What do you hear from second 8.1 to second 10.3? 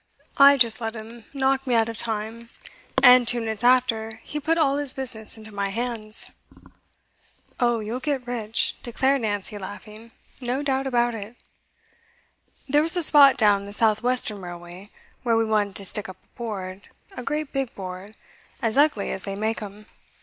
rich,' declared Nancy, laughing.